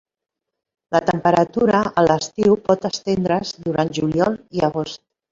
La 0.93 1.01
temperatura 1.09 1.81
a 2.01 2.03
l'estiu 2.07 2.55
pot 2.69 2.87
estendre's 2.89 3.51
durant 3.67 3.93
juliol 3.99 4.39
i 4.61 4.65
agost. 4.69 5.01